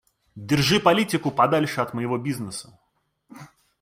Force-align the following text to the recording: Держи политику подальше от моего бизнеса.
Держи 0.35 0.79
политику 0.79 1.29
подальше 1.29 1.79
от 1.81 1.93
моего 1.93 2.17
бизнеса. 2.17 2.79